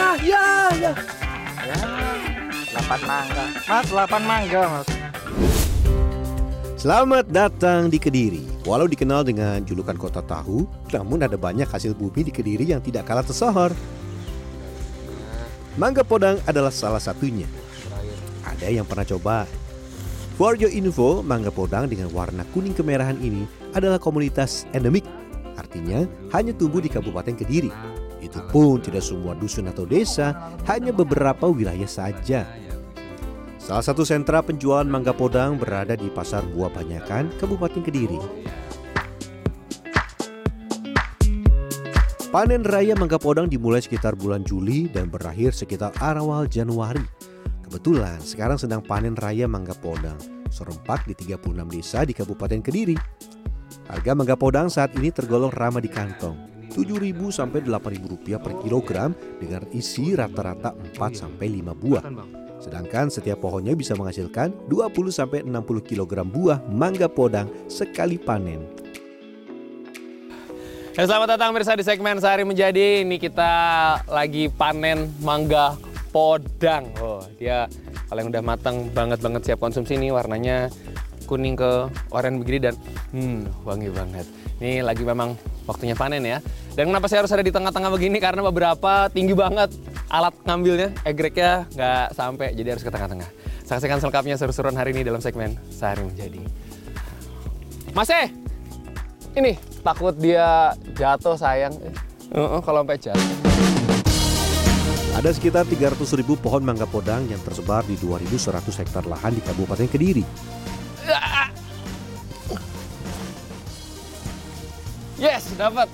Ya, 0.00 0.16
ya, 0.24 0.46
ya. 0.80 0.92
Ya, 1.60 1.76
8 2.72 3.04
mangga. 3.04 3.44
Mas, 3.68 3.88
8 3.92 4.22
mangga, 4.24 4.60
Mas. 4.72 4.88
Selamat 6.80 7.28
datang 7.28 7.92
di 7.92 8.00
Kediri. 8.00 8.48
Walau 8.64 8.88
dikenal 8.88 9.28
dengan 9.28 9.60
julukan 9.60 10.00
kota 10.00 10.24
tahu, 10.24 10.64
namun 10.88 11.20
ada 11.20 11.36
banyak 11.36 11.68
hasil 11.68 11.92
bumi 11.92 12.24
di 12.24 12.32
Kediri 12.32 12.72
yang 12.72 12.80
tidak 12.80 13.04
kalah 13.04 13.20
tersohor. 13.20 13.76
Mangga 15.76 16.00
Podang 16.00 16.40
adalah 16.48 16.72
salah 16.72 17.04
satunya. 17.04 17.44
Ada 18.40 18.72
yang 18.72 18.88
pernah 18.88 19.04
coba? 19.04 19.44
For 20.40 20.56
your 20.56 20.72
info, 20.72 21.20
mangga 21.20 21.52
Podang 21.52 21.92
dengan 21.92 22.08
warna 22.16 22.48
kuning 22.56 22.72
kemerahan 22.72 23.20
ini 23.20 23.44
adalah 23.76 24.00
komunitas 24.00 24.64
endemik. 24.72 25.04
Artinya 25.60 26.08
hanya 26.32 26.56
tumbuh 26.56 26.80
di 26.80 26.88
Kabupaten 26.88 27.36
Kediri. 27.36 28.00
Itu 28.20 28.44
pun 28.52 28.84
tidak 28.84 29.00
semua 29.00 29.32
dusun 29.32 29.72
atau 29.72 29.88
desa, 29.88 30.52
hanya 30.68 30.92
beberapa 30.92 31.48
wilayah 31.48 31.88
saja. 31.88 32.44
Salah 33.60 33.84
satu 33.84 34.04
sentra 34.04 34.40
penjualan 34.44 34.88
mangga 34.88 35.12
podang 35.12 35.56
berada 35.56 35.96
di 35.96 36.08
Pasar 36.12 36.44
Buah 36.52 36.72
Banyakan, 36.72 37.32
Kabupaten 37.40 37.80
Kediri. 37.84 38.20
Panen 42.30 42.62
raya 42.62 42.94
mangga 42.94 43.18
podang 43.18 43.50
dimulai 43.50 43.82
sekitar 43.82 44.14
bulan 44.14 44.46
Juli 44.46 44.86
dan 44.86 45.10
berakhir 45.10 45.50
sekitar 45.50 45.90
awal 45.98 46.46
Januari. 46.46 47.02
Kebetulan 47.66 48.18
sekarang 48.22 48.58
sedang 48.58 48.82
panen 48.82 49.14
raya 49.14 49.46
mangga 49.46 49.74
podang, 49.78 50.18
serempak 50.50 51.06
di 51.06 51.14
36 51.14 51.70
desa 51.70 52.02
di 52.02 52.14
Kabupaten 52.14 52.62
Kediri. 52.62 52.98
Harga 53.86 54.14
mangga 54.18 54.34
podang 54.34 54.66
saat 54.66 54.94
ini 54.98 55.14
tergolong 55.14 55.50
ramah 55.50 55.82
di 55.82 55.90
kantong, 55.90 56.49
7.000 56.70 57.18
sampai 57.34 57.66
8.000 57.66 58.06
rupiah 58.06 58.38
per 58.38 58.54
kilogram 58.62 59.10
dengan 59.42 59.66
isi 59.74 60.14
rata-rata 60.14 60.72
4 60.72 60.96
sampai 61.12 61.60
5 61.60 61.74
buah. 61.74 62.04
Sedangkan 62.62 63.10
setiap 63.10 63.42
pohonnya 63.42 63.74
bisa 63.74 63.98
menghasilkan 63.98 64.54
20 64.70 65.10
sampai 65.10 65.42
60 65.42 65.58
kg 65.82 66.22
buah 66.22 66.62
mangga 66.70 67.10
podang 67.10 67.50
sekali 67.66 68.20
panen. 68.20 68.62
Ya, 70.94 71.08
selamat 71.08 71.38
datang 71.38 71.56
mirsa 71.56 71.72
di 71.74 71.82
segmen 71.86 72.20
Sehari 72.20 72.44
Menjadi. 72.44 73.02
Ini 73.02 73.16
kita 73.16 73.52
lagi 74.04 74.52
panen 74.52 75.08
mangga 75.24 75.74
podang. 76.12 76.92
Oh, 77.00 77.24
dia 77.40 77.66
kalau 78.10 78.26
yang 78.26 78.30
udah 78.34 78.42
matang 78.44 78.76
banget 78.92 79.22
banget 79.22 79.42
siap 79.48 79.62
konsumsi 79.62 79.96
ini 79.96 80.12
warnanya 80.12 80.68
kuning 81.30 81.54
ke 81.54 81.86
oranye 82.10 82.42
begini 82.42 82.58
dan 82.68 82.74
hmm, 83.14 83.64
wangi 83.64 83.88
banget. 83.88 84.26
Ini 84.58 84.82
lagi 84.82 85.06
memang 85.06 85.38
waktunya 85.70 85.94
panen 85.94 86.26
ya. 86.26 86.42
Dan 86.74 86.90
kenapa 86.90 87.06
saya 87.06 87.22
harus 87.22 87.30
ada 87.30 87.46
di 87.46 87.54
tengah-tengah 87.54 87.90
begini? 87.94 88.18
Karena 88.18 88.42
beberapa 88.42 89.06
tinggi 89.14 89.32
banget 89.38 89.70
alat 90.10 90.34
ngambilnya, 90.42 90.90
egreknya 91.06 91.70
nggak 91.70 92.06
sampai, 92.18 92.50
jadi 92.58 92.74
harus 92.74 92.82
ke 92.82 92.90
tengah-tengah. 92.90 93.30
Saksikan 93.62 94.02
selengkapnya 94.02 94.34
seru-seruan 94.34 94.74
hari 94.74 94.90
ini 94.90 95.06
dalam 95.06 95.22
segmen 95.22 95.54
Sehari 95.70 96.02
Menjadi. 96.02 96.42
Mas 97.94 98.10
E, 98.10 98.34
ini 99.38 99.54
takut 99.86 100.14
dia 100.18 100.74
jatuh 100.98 101.38
sayang. 101.38 101.74
Uh, 102.34 102.58
kalau 102.62 102.82
sampai 102.82 102.98
jatuh. 102.98 103.50
Ada 105.10 105.34
sekitar 105.34 105.66
300 105.66 105.98
ribu 106.22 106.38
pohon 106.38 106.62
mangga 106.62 106.86
podang 106.86 107.26
yang 107.26 107.42
tersebar 107.42 107.82
di 107.82 107.98
2.100 107.98 108.62
hektar 108.80 109.04
lahan 109.04 109.34
di 109.34 109.42
Kabupaten 109.42 109.90
Kediri. 109.90 110.22
Dapat. 115.56 115.88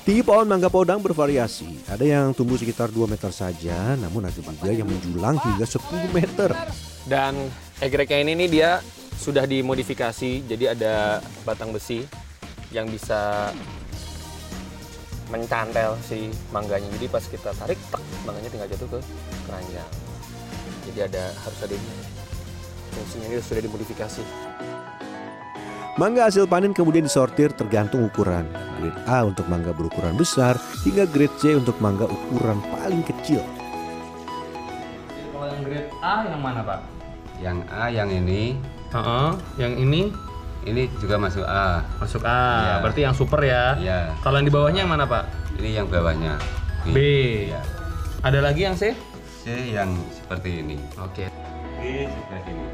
Tinggi 0.00 0.24
pohon 0.24 0.48
mangga 0.48 0.72
podang 0.72 0.98
bervariasi. 0.98 1.84
Ada 1.84 2.02
yang 2.02 2.26
tumbuh 2.32 2.56
sekitar 2.56 2.88
2 2.88 3.04
meter 3.04 3.28
saja, 3.30 3.94
namun 4.00 4.24
ada 4.24 4.40
juga 4.40 4.72
yang 4.72 4.88
menjulang 4.88 5.36
hingga 5.36 5.66
10 5.68 6.08
meter. 6.16 6.50
Dan 7.04 7.36
egreknya 7.84 8.24
ini 8.24 8.32
nih 8.44 8.48
dia 8.48 8.70
sudah 9.20 9.44
dimodifikasi, 9.44 10.48
jadi 10.48 10.72
ada 10.72 11.20
batang 11.44 11.76
besi 11.76 12.08
yang 12.72 12.88
bisa 12.88 13.52
mencantel 15.28 15.94
si 16.02 16.32
mangganya. 16.50 16.88
Jadi 16.96 17.06
pas 17.06 17.22
kita 17.22 17.52
tarik, 17.54 17.78
tak, 17.92 18.02
mangganya 18.24 18.50
tinggal 18.50 18.68
jatuh 18.72 18.88
ke 18.96 18.98
keranjang. 19.46 19.90
Jadi 20.90 20.98
ada 21.06 21.24
harus 21.44 21.60
ada 21.60 21.74
ini. 21.76 21.92
Fungsinya 22.90 23.26
ini 23.30 23.38
sudah 23.38 23.62
dimodifikasi. 23.62 24.24
Mangga 25.98 26.30
hasil 26.30 26.46
panen 26.46 26.70
kemudian 26.70 27.02
disortir 27.02 27.50
tergantung 27.50 28.06
ukuran. 28.06 28.46
Grade 28.78 29.00
A 29.04 29.26
untuk 29.26 29.44
mangga 29.46 29.74
berukuran 29.74 30.14
besar 30.14 30.54
hingga 30.82 31.04
grade 31.04 31.34
C 31.36 31.58
untuk 31.58 31.76
mangga 31.78 32.06
ukuran 32.06 32.62
paling 32.70 33.02
kecil. 33.02 33.42
Kalau 35.30 35.46
yang 35.50 35.62
grade 35.66 35.90
A 36.00 36.14
yang 36.24 36.40
mana 36.40 36.60
pak? 36.62 36.80
Yang 37.40 37.58
A 37.68 37.84
yang 37.90 38.08
ini, 38.08 38.56
Heeh, 38.90 39.30
yang 39.58 39.72
ini 39.76 40.00
ini 40.62 40.82
juga 41.00 41.16
masuk 41.16 41.44
A. 41.44 41.82
masuk 41.98 42.22
A, 42.22 42.40
Iya. 42.60 42.74
berarti 42.84 43.00
yang 43.02 43.14
super 43.16 43.40
ya. 43.40 43.76
Ya, 43.76 43.98
Kalau 44.20 44.38
yang 44.38 44.46
di 44.46 44.54
bawahnya 44.54 44.80
yang 44.84 44.92
mana 44.92 45.04
pak? 45.04 45.24
ini 45.56 45.74
yang 45.74 45.88
bawahnya. 45.88 46.36
B. 46.86 46.96
Ya. 47.50 47.60
Ada 48.20 48.40
lagi 48.40 48.64
yang 48.64 48.76
C? 48.76 48.96
C 49.42 49.72
yang 49.72 49.92
seperti 50.14 50.64
ini. 50.64 50.76
Oke. 50.96 51.28
B 51.76 52.08
seperti 52.08 52.50
ini. 52.52 52.68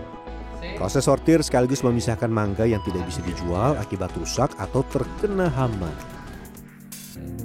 Proses 0.76 1.08
sortir 1.08 1.40
sekaligus 1.40 1.80
memisahkan 1.80 2.28
mangga 2.28 2.68
yang 2.68 2.84
tidak 2.84 3.08
bisa 3.08 3.24
dijual 3.24 3.80
akibat 3.80 4.12
rusak 4.16 4.52
atau 4.60 4.84
terkena 4.92 5.48
hama. 5.48 5.88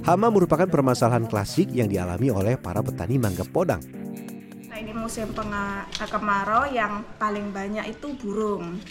Hama 0.02 0.34
merupakan 0.34 0.66
permasalahan 0.66 1.30
klasik 1.30 1.70
yang 1.70 1.86
dialami 1.86 2.28
oleh 2.28 2.58
para 2.58 2.82
petani 2.82 3.22
mangga 3.22 3.46
podang. 3.46 3.80
Nah, 4.68 4.76
ini 4.76 4.90
musim 4.90 5.30
penga- 5.30 5.86
kemarau 6.10 6.66
yang 6.68 7.06
paling 7.16 7.54
banyak 7.54 7.86
itu 7.86 8.12
burung. 8.18 8.82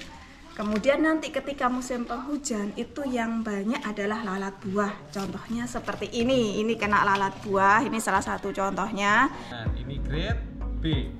Kemudian 0.52 1.00
nanti 1.00 1.32
ketika 1.32 1.72
musim 1.72 2.04
penghujan 2.04 2.76
itu 2.76 3.08
yang 3.08 3.40
banyak 3.40 3.80
adalah 3.88 4.20
lalat 4.24 4.56
buah. 4.68 4.94
Contohnya 5.12 5.64
seperti 5.64 6.12
ini, 6.12 6.60
ini 6.60 6.76
kena 6.76 7.08
lalat 7.08 7.34
buah, 7.44 7.88
ini 7.88 8.00
salah 8.04 8.24
satu 8.24 8.52
contohnya. 8.52 9.32
Nah, 9.52 9.68
ini 9.80 9.96
grade. 10.00 10.51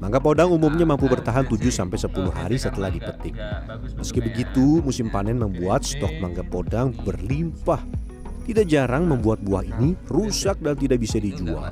Mangga 0.02 0.18
podang 0.18 0.50
umumnya 0.50 0.90
mampu 0.90 1.06
bertahan 1.06 1.46
7 1.46 1.62
sampai 1.70 1.98
10 2.02 2.34
hari 2.34 2.58
setelah 2.58 2.90
dipetik. 2.90 3.38
Meski 3.94 4.18
begitu, 4.18 4.82
musim 4.82 5.14
panen 5.14 5.38
membuat 5.38 5.86
stok 5.86 6.18
mangga 6.18 6.42
podang 6.42 6.90
berlimpah. 6.90 7.82
Tidak 8.42 8.66
jarang 8.66 9.06
membuat 9.06 9.46
buah 9.46 9.62
ini 9.62 9.94
rusak 10.10 10.58
dan 10.66 10.74
tidak 10.74 10.98
bisa 10.98 11.22
dijual. 11.22 11.70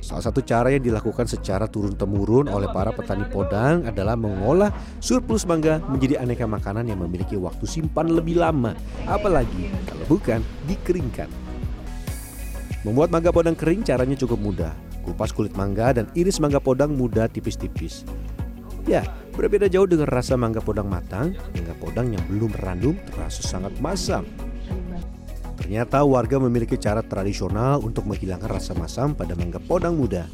Salah 0.00 0.24
satu 0.24 0.40
cara 0.40 0.72
yang 0.72 0.80
dilakukan 0.80 1.28
secara 1.28 1.68
turun-temurun 1.68 2.48
oleh 2.48 2.72
para 2.72 2.88
petani 2.96 3.28
podang 3.28 3.84
adalah 3.84 4.16
mengolah 4.16 4.72
surplus 5.04 5.44
mangga 5.44 5.84
menjadi 5.84 6.24
aneka 6.24 6.48
makanan 6.48 6.88
yang 6.88 7.04
memiliki 7.04 7.36
waktu 7.36 7.68
simpan 7.68 8.16
lebih 8.16 8.40
lama, 8.40 8.72
apalagi 9.04 9.68
kalau 9.84 10.16
bukan 10.16 10.40
dikeringkan. 10.64 11.28
Membuat 12.88 13.12
mangga 13.12 13.28
podang 13.28 13.52
kering 13.52 13.84
caranya 13.84 14.16
cukup 14.16 14.40
mudah. 14.40 14.87
Kupas 15.04 15.34
kulit 15.34 15.54
mangga 15.58 15.94
dan 15.94 16.06
iris 16.16 16.38
mangga 16.38 16.60
podang 16.62 16.94
mudah 16.94 17.26
tipis-tipis. 17.28 18.06
Ya, 18.88 19.04
berbeda 19.36 19.68
jauh 19.68 19.84
dengan 19.84 20.08
rasa 20.08 20.36
mangga 20.38 20.64
podang 20.64 20.88
matang, 20.88 21.36
mangga 21.52 21.74
podang 21.76 22.12
yang 22.12 22.24
belum 22.28 22.52
randum 22.60 22.96
terasa 23.12 23.44
sangat 23.44 23.76
masam. 23.82 24.24
Ternyata 25.58 26.06
warga 26.06 26.38
memiliki 26.38 26.78
cara 26.78 27.02
tradisional 27.02 27.82
untuk 27.82 28.06
menghilangkan 28.06 28.48
rasa 28.48 28.72
masam 28.78 29.12
pada 29.12 29.34
mangga 29.34 29.58
podang 29.58 29.98
muda. 29.98 30.24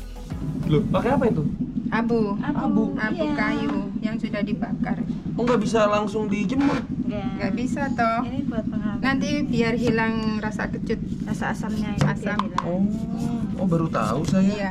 Loh, 0.69 0.85
pakai 0.93 1.17
apa 1.17 1.25
itu? 1.33 1.43
Abu, 1.91 2.37
abu, 2.43 2.95
abu 2.99 3.25
kayu 3.39 3.89
yang 4.05 4.21
sudah 4.21 4.43
dibakar. 4.45 5.01
Oh 5.35 5.43
nggak 5.43 5.61
bisa 5.65 5.89
langsung 5.89 6.28
dijemur. 6.28 6.78
Nggak 7.09 7.53
bisa 7.57 7.89
toh. 7.97 8.22
Ini 8.28 8.47
buat 8.47 8.65
pengawet. 8.69 8.84
Nanti 9.04 9.45
biar 9.45 9.77
hilang 9.77 10.41
rasa 10.41 10.65
kecut, 10.66 10.97
Rasa 11.28 11.53
asamnya 11.53 11.92
ini 11.92 12.04
Asam. 12.09 12.41
Oh, 12.65 12.80
oh 13.60 13.66
baru 13.68 13.92
tahu 13.92 14.24
saya. 14.24 14.48
Iya, 14.48 14.71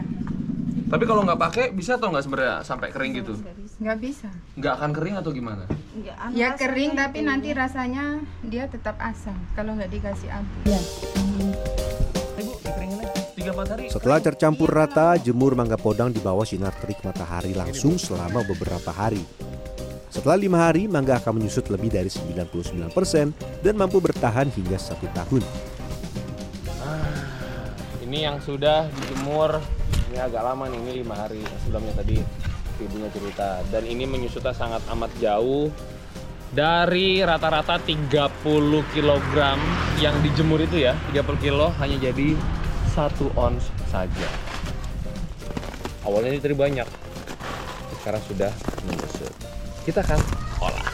Tapi 0.89 1.03
kalau 1.05 1.21
nggak 1.21 1.37
pakai 1.37 1.65
bisa 1.69 1.97
atau 1.97 2.09
nggak 2.09 2.25
sebenarnya 2.25 2.55
sampai 2.61 2.89
kering 2.89 3.13
gitu? 3.15 3.33
nggak 3.73 3.97
bisa. 3.99 4.29
Nggak 4.53 4.73
akan 4.73 4.89
kering 4.91 5.15
atau 5.17 5.31
gimana? 5.33 5.63
Enggak, 5.93 6.15
Ya 6.33 6.49
kering 6.53 6.93
itu. 6.93 7.01
tapi 7.01 7.19
nanti 7.21 7.49
rasanya 7.51 8.21
dia 8.41 8.65
tetap 8.65 8.97
asam 8.97 9.37
kalau 9.53 9.73
nggak 9.77 9.89
dikasih 9.91 10.29
abu. 10.29 10.53
Tiga 13.33 13.49
empat 13.51 13.67
hari. 13.69 13.85
Setelah 13.89 14.19
tercampur 14.21 14.69
rata, 14.69 15.17
jemur 15.17 15.53
mangga 15.53 15.75
podang 15.75 16.09
di 16.09 16.21
bawah 16.21 16.45
sinar 16.45 16.71
terik 16.77 17.01
matahari 17.01 17.51
langsung 17.51 17.97
selama 17.97 18.45
beberapa 18.45 18.89
hari. 18.89 19.21
Setelah 20.13 20.37
lima 20.37 20.69
hari, 20.69 20.85
mangga 20.85 21.17
akan 21.17 21.41
menyusut 21.41 21.73
lebih 21.73 21.89
dari 21.89 22.05
99% 22.05 22.45
dan 23.65 23.73
mampu 23.73 23.97
bertahan 23.97 24.45
hingga 24.53 24.77
satu 24.77 25.09
tahun. 25.09 25.41
Ini 28.05 28.29
yang 28.29 28.37
sudah 28.37 28.93
dijemur 28.93 29.57
ini 30.13 30.21
agak 30.21 30.45
lama 30.45 30.69
nih, 30.69 30.77
ini 30.85 30.91
lima 31.01 31.17
hari 31.17 31.41
sebelumnya 31.65 31.97
tadi 31.97 32.21
ibunya 32.77 33.09
cerita. 33.09 33.65
Dan 33.73 33.89
ini 33.89 34.05
menyusutnya 34.05 34.53
sangat 34.53 34.85
amat 34.93 35.09
jauh 35.17 35.73
dari 36.53 37.25
rata-rata 37.25 37.81
30 37.81 38.21
kg 38.93 39.35
yang 39.97 40.13
dijemur 40.21 40.61
itu 40.61 40.85
ya, 40.85 40.93
30 41.09 41.41
kilo 41.41 41.73
hanya 41.81 41.97
jadi 41.97 42.37
satu 42.93 43.33
ons 43.33 43.65
saja. 43.89 44.29
Awalnya 46.05 46.37
ini 46.37 46.41
tadi 46.45 46.53
banyak, 46.53 46.85
sekarang 48.05 48.21
sudah. 48.29 48.53
Kita 49.83 49.99
akan 49.99 50.19
olah. 50.59 50.87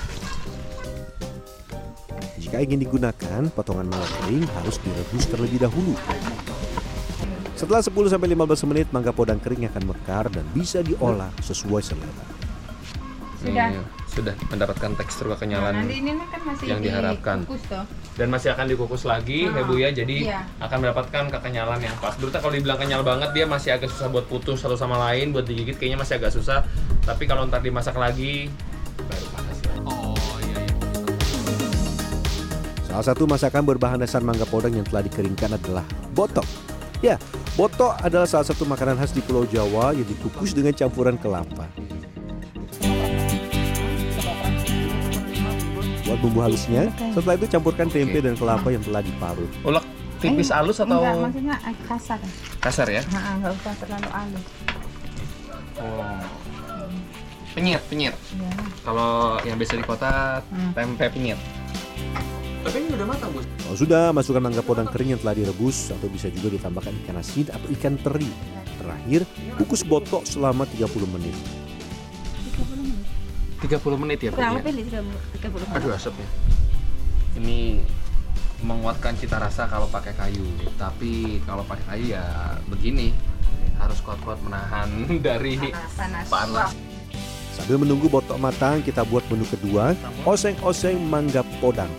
Jika 2.39 2.57
ingin 2.57 2.81
digunakan, 2.81 3.41
potongan 3.53 3.86
mangga 3.86 4.09
kering 4.19 4.45
harus 4.57 4.81
direbus 4.81 5.30
terlebih 5.30 5.62
dahulu. 5.62 5.94
Setelah 7.53 7.83
10-15 7.83 8.25
menit, 8.65 8.88
mangga 8.89 9.12
podang 9.12 9.38
kering 9.38 9.68
akan 9.68 9.83
mekar 9.86 10.31
dan 10.31 10.47
bisa 10.56 10.80
diolah 10.80 11.30
sesuai 11.44 11.83
selera. 11.83 12.25
Sudah. 13.39 13.68
Nih, 13.71 13.83
sudah 14.09 14.36
mendapatkan 14.51 14.92
tekstur 15.00 15.30
Nah, 15.30 15.38
kekenyalan 15.38 15.74
nanti 15.80 16.01
ini 16.01 16.12
kan 16.27 16.42
masih 16.44 16.65
yang 16.65 16.81
diharapkan. 16.81 17.45
dikukus 17.45 17.63
toh. 17.71 17.85
dan 18.19 18.27
masih 18.27 18.50
akan 18.51 18.65
dikukus 18.68 19.03
lagi 19.07 19.47
ya 19.47 19.53
Ah, 19.53 19.63
Bu 19.63 19.80
ya. 19.80 19.89
Jadi 19.94 20.27
iya. 20.27 20.44
akan 20.59 20.77
mendapatkan 20.83 21.24
kekenyalan 21.30 21.80
yang 21.80 21.95
pas. 22.03 22.18
Dulu 22.19 22.33
kalau 22.33 22.51
dibilang 22.51 22.75
kenyal 22.75 23.06
banget 23.06 23.31
dia 23.31 23.45
masih 23.47 23.80
agak 23.80 23.88
susah 23.88 24.12
buat 24.12 24.27
putus 24.27 24.59
satu 24.59 24.75
sama 24.75 25.00
lain, 25.07 25.31
buat 25.31 25.47
digigit 25.47 25.77
kayaknya 25.77 26.03
masih 26.03 26.19
agak 26.19 26.35
susah. 26.35 26.65
Tapi 27.06 27.24
kalau 27.30 27.47
ntar 27.47 27.63
dimasak 27.63 27.95
lagi 27.95 28.51
baru 29.06 29.28
panas. 29.30 29.57
Oh 29.86 30.16
iya 30.42 30.60
iya. 30.60 30.75
Salah 32.86 33.06
satu 33.06 33.24
masakan 33.24 33.63
berbahan 33.63 33.98
dasar 33.98 34.19
mangga 34.19 34.44
podang 34.44 34.74
yang 34.74 34.84
telah 34.84 35.01
dikeringkan 35.01 35.56
adalah 35.56 35.86
botok. 36.12 36.44
Ya, 37.00 37.16
botok 37.54 37.96
adalah 38.01 38.28
salah 38.28 38.44
satu 38.44 38.66
makanan 38.66 38.98
khas 38.98 39.12
di 39.12 39.22
Pulau 39.22 39.46
Jawa 39.46 39.96
yang 39.96 40.04
dikukus 40.04 40.51
dengan 40.51 40.74
campuran 40.74 41.16
kelapa. 41.16 41.63
Buat 46.04 46.19
bumbu 46.19 46.42
halusnya, 46.42 46.90
setelah 47.13 47.38
itu 47.38 47.45
campurkan 47.48 47.86
tempe 47.86 48.18
dan 48.18 48.34
kelapa 48.34 48.68
yang 48.68 48.81
telah 48.81 49.00
diparut. 49.00 49.45
Ulek 49.62 49.86
tipis 50.18 50.50
Eh, 50.50 50.57
halus 50.57 50.81
atau 50.81 51.00
Enggak, 51.00 51.16
maksudnya 51.22 51.56
agak 51.62 51.86
kasar. 51.88 52.19
kasar 52.60 52.88
ya? 52.90 53.02
Nah, 53.13 53.38
enggak 53.38 53.54
usah 53.56 53.74
terlalu 53.78 54.10
halus. 54.10 54.45
Oh. 55.80 56.19
Penyet, 57.51 57.81
penyet. 57.86 58.16
Ya. 58.36 58.51
Kalau 58.81 59.12
yang 59.42 59.57
biasa 59.57 59.74
di 59.75 59.84
kota 59.84 60.12
Hmm. 60.46 60.72
tempe 60.72 61.06
penyet. 61.07 61.40
Tapi 62.60 62.75
ini 62.78 62.92
udah 62.92 63.07
matang, 63.07 63.31
Bu. 63.31 63.40
Kalau 63.40 63.78
sudah, 63.78 64.04
masukkan 64.12 64.42
mangga 64.42 64.60
podang 64.60 64.86
kering 64.86 65.16
yang 65.16 65.19
telah 65.19 65.31
direbus 65.34 65.90
atau 65.90 66.06
bisa 66.06 66.28
juga 66.28 66.51
ditambahkan 66.51 66.92
ikan 67.04 67.18
asin 67.18 67.48
atau 67.48 67.68
ikan 67.72 67.96
teri. 67.96 68.28
Terakhir, 68.75 69.22
kukus 69.56 69.81
botok 69.81 70.24
selama 70.24 70.68
30 70.68 71.07
menit. 71.07 71.36
30 73.60 73.98
menit 73.98 74.19
ya. 74.22 74.31
Kurang 74.31 74.56
ya? 74.56 74.60
lebih 74.62 74.74
30 74.86 75.04
menit. 75.60 75.75
Aduh 75.75 75.92
asapnya. 75.92 76.28
Ini 77.36 77.80
menguatkan 78.62 79.16
cita 79.16 79.40
rasa 79.40 79.68
kalau 79.68 79.88
pakai 79.88 80.12
kayu. 80.13 80.44
Tapi 80.75 81.44
kalau 81.44 81.63
pakai 81.63 81.86
kayu 81.88 82.06
ya 82.13 82.24
begini. 82.68 83.12
Harus 83.75 84.00
kuat-kuat 84.00 84.40
menahan 84.44 84.92
dari 85.28 85.56
Panas. 85.95 86.28
panas. 86.28 86.72
Sambil 87.59 87.83
menunggu 87.83 88.07
botok 88.07 88.39
matang, 88.39 88.79
kita 88.79 89.03
buat 89.03 89.21
menu 89.27 89.44
kedua, 89.44 89.91
oseng-oseng 90.23 90.95
mangga 91.06 91.44
podang. 91.59 91.91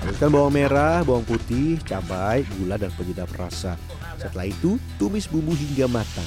Haluskan 0.00 0.32
bawang 0.32 0.54
merah, 0.56 1.04
bawang 1.04 1.28
putih, 1.28 1.76
cabai, 1.84 2.42
gula, 2.56 2.80
dan 2.80 2.88
penyedap 2.96 3.28
rasa. 3.36 3.76
Setelah 4.16 4.48
itu, 4.48 4.80
tumis 4.96 5.28
bumbu 5.28 5.52
hingga 5.52 5.86
matang. 5.86 6.26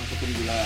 Masukin 0.00 0.32
gula. 0.42 0.58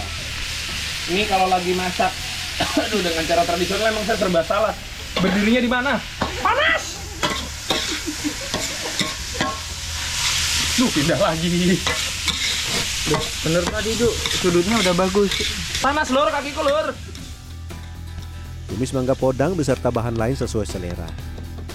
Ini 1.09 1.23
kalau 1.27 1.51
lagi 1.51 1.73
masak, 1.75 2.13
aduh 2.87 3.01
dengan 3.03 3.25
cara 3.27 3.43
tradisional 3.43 3.91
emang 3.91 4.05
saya 4.07 4.19
serba 4.21 4.43
salah. 4.47 4.75
Berdirinya 5.19 5.61
di 5.61 5.71
mana? 5.71 5.93
Panas. 6.39 6.85
Duh, 10.79 10.91
pindah 10.95 11.19
lagi. 11.19 11.75
Duh, 13.09 13.25
bener 13.41 13.65
tadi 13.65 13.97
Duk, 13.97 14.13
sudutnya 14.13 14.77
udah 14.85 14.93
bagus. 14.93 15.33
Panas 15.81 16.13
lur 16.13 16.29
kakiku 16.29 16.61
lur. 16.61 16.93
Tumis 18.69 18.93
mangga 18.93 19.17
podang 19.17 19.57
beserta 19.57 19.89
bahan 19.89 20.13
lain 20.21 20.37
sesuai 20.37 20.69
selera. 20.69 21.09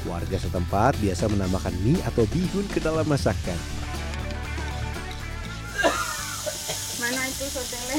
Warga 0.06 0.38
setempat 0.38 0.94
biasa 1.02 1.26
menambahkan 1.34 1.74
mie 1.82 1.98
atau 2.06 2.30
bihun 2.30 2.70
ke 2.70 2.78
dalam 2.78 3.02
masakan. 3.10 3.58
Mana 7.02 7.22
itu 7.26 7.46
sotele? 7.50 7.98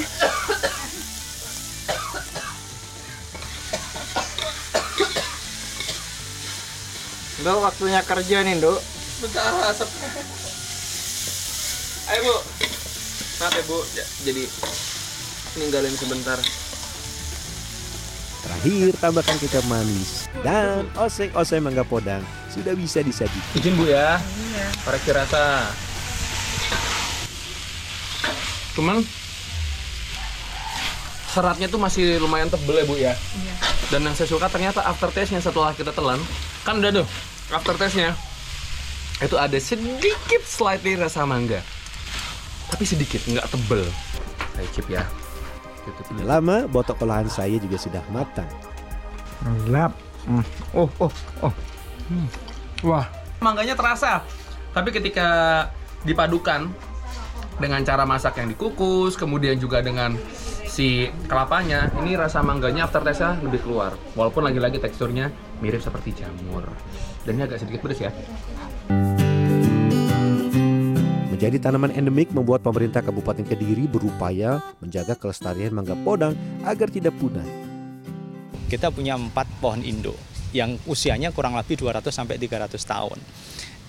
Duk, 7.43 7.59
waktunya 7.67 7.99
kerja 8.07 8.47
nih, 8.47 8.63
Duk. 8.63 8.79
Bentar 9.27 9.75
asap. 9.75 9.91
Ayo 12.15 12.21
bu. 12.31 12.37
Maaf 13.45 13.61
ya 13.61 13.65
bu, 13.69 13.77
Ja- 13.93 14.09
jadi 14.25 14.49
ninggalin 15.61 15.93
sebentar. 15.93 16.41
Terakhir, 18.41 18.97
tambahkan 18.97 19.37
kecap 19.37 19.61
manis. 19.69 20.25
Dan 20.41 20.89
oseng-oseng 20.97 21.61
mangga 21.61 21.85
podang 21.85 22.25
sudah 22.49 22.73
bisa 22.73 23.05
disajikan. 23.05 23.45
Izin 23.53 23.77
bu 23.77 23.85
ya, 23.85 24.17
Iya. 24.17 24.67
koreksi 24.81 25.13
rasa. 25.13 25.69
Cuman 28.73 29.05
seratnya 31.29 31.69
tuh 31.69 31.85
masih 31.85 32.17
lumayan 32.17 32.49
tebel 32.49 32.81
ya 32.81 32.85
bu 32.89 32.97
ya. 32.97 33.13
Iya. 33.13 33.55
Dan 33.93 34.09
yang 34.09 34.17
saya 34.17 34.25
suka 34.25 34.49
ternyata 34.49 34.81
aftertaste-nya 34.81 35.45
setelah 35.45 35.77
kita 35.77 35.93
telan, 35.93 36.17
kan 36.65 36.81
udah 36.81 37.05
tuh 37.05 37.07
aftertaste-nya 37.53 38.17
itu 39.21 39.37
ada 39.37 39.59
sedikit 39.61 40.41
slightly 40.49 40.97
rasa 40.97 41.29
mangga. 41.29 41.61
Tapi 42.71 42.85
sedikit, 42.87 43.21
nggak 43.27 43.47
tebel. 43.51 43.85
Saya 44.55 44.69
chip 44.73 44.87
ya. 44.89 45.03
Tidak 45.85 46.25
lama, 46.25 46.65
botok 46.65 47.05
olahan 47.05 47.29
saya 47.29 47.61
juga 47.61 47.77
sudah 47.77 48.01
matang. 48.09 48.49
Lap. 49.69 49.93
Oh, 50.73 50.89
oh, 51.01 51.13
oh. 51.45 51.53
Wah, 52.81 53.05
mangganya 53.45 53.77
terasa. 53.77 54.25
Tapi 54.73 54.89
ketika 54.91 55.29
dipadukan 56.09 56.73
dengan 57.61 57.81
cara 57.85 58.09
masak 58.09 58.41
yang 58.41 58.49
dikukus, 58.51 59.15
kemudian 59.15 59.61
juga 59.61 59.85
dengan 59.85 60.17
si 60.65 61.07
kelapanya, 61.31 61.93
ini 62.03 62.19
rasa 62.19 62.43
mangganya 62.43 62.89
aftertaste-nya 62.89 63.45
lebih 63.47 63.63
keluar. 63.63 63.95
Walaupun 64.19 64.43
lagi-lagi 64.43 64.83
teksturnya 64.83 65.31
mirip 65.63 65.85
seperti 65.85 66.17
jamur. 66.25 66.67
Dan 67.23 67.39
ini 67.39 67.47
agak 67.47 67.63
sedikit 67.63 67.85
pedas 67.85 68.01
ya. 68.03 68.11
Menjadi 71.35 71.59
tanaman 71.59 71.91
endemik 71.91 72.31
membuat 72.31 72.63
pemerintah 72.63 73.03
Kabupaten 73.03 73.43
Kediri 73.43 73.91
berupaya 73.91 74.63
menjaga 74.79 75.19
kelestarian 75.19 75.75
mangga 75.75 75.99
podang 76.07 76.39
agar 76.63 76.87
tidak 76.87 77.11
punah. 77.19 77.43
kita 78.71 78.95
punya 78.95 79.19
empat 79.19 79.51
pohon 79.59 79.83
indo 79.83 80.15
yang 80.55 80.79
usianya 80.87 81.35
kurang 81.35 81.59
lebih 81.59 81.75
200 81.75 82.07
sampai 82.15 82.39
300 82.39 82.79
tahun. 82.79 83.19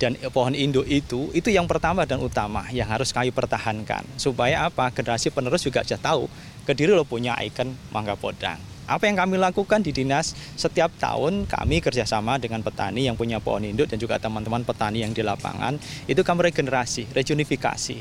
Dan 0.01 0.17
pohon 0.33 0.57
indo 0.57 0.81
itu 0.89 1.29
itu 1.37 1.53
yang 1.53 1.69
pertama 1.69 2.09
dan 2.09 2.17
utama 2.17 2.65
yang 2.73 2.89
harus 2.89 3.13
kami 3.13 3.29
pertahankan 3.29 4.01
supaya 4.17 4.65
apa 4.65 4.89
generasi 4.89 5.29
penerus 5.29 5.61
juga 5.61 5.85
sudah 5.85 6.01
tahu 6.01 6.25
Kediri 6.65 6.97
lo 6.97 7.05
punya 7.05 7.37
ikon 7.45 7.77
mangga 7.93 8.17
podang. 8.17 8.57
Apa 8.85 9.09
yang 9.09 9.17
kami 9.17 9.41
lakukan 9.41 9.81
di 9.81 9.89
dinas 9.89 10.37
setiap 10.53 10.93
tahun 11.01 11.49
kami 11.49 11.81
kerjasama 11.81 12.37
dengan 12.37 12.61
petani 12.61 13.09
yang 13.09 13.17
punya 13.17 13.41
pohon 13.41 13.65
induk 13.65 13.89
dan 13.89 13.97
juga 13.97 14.21
teman-teman 14.21 14.61
petani 14.61 15.01
yang 15.01 15.09
di 15.09 15.25
lapangan 15.25 15.81
itu 16.05 16.21
kami 16.21 16.53
regenerasi, 16.53 17.09
reunifikasi. 17.09 17.97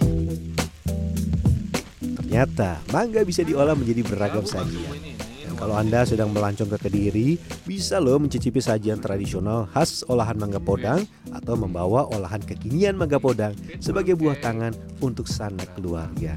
Ternyata 2.20 2.84
mangga 2.92 3.24
bisa 3.24 3.40
diolah 3.40 3.72
menjadi 3.72 4.04
beragam 4.04 4.44
sajian. 4.44 5.16
Dan 5.48 5.56
kalau 5.56 5.72
Anda 5.72 6.04
sedang 6.04 6.36
melancong 6.36 6.68
ke 6.76 6.78
Kediri, 6.84 7.40
bisa 7.64 7.96
loh 7.96 8.20
mencicipi 8.20 8.60
sajian 8.60 9.00
tradisional 9.00 9.64
khas 9.72 10.04
olahan 10.04 10.36
mangga 10.36 10.60
podang 10.60 11.00
atau 11.32 11.56
membawa 11.56 12.04
olahan 12.12 12.44
kekinian 12.44 12.92
mangga 12.98 13.16
podang 13.16 13.56
sebagai 13.80 14.20
buah 14.20 14.36
tangan 14.36 14.76
untuk 15.00 15.24
sanak 15.32 15.72
keluarga. 15.78 16.36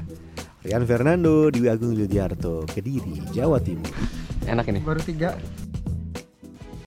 Rian 0.64 0.88
Fernando, 0.88 1.52
Dewi 1.52 1.68
Agung 1.68 1.92
Yudiarto, 1.94 2.64
Kediri, 2.66 3.22
Jawa 3.30 3.60
Timur. 3.60 4.17
Enak 4.48 4.66
ini. 4.72 4.80
Baru 4.80 5.00
tiga. 5.04 5.36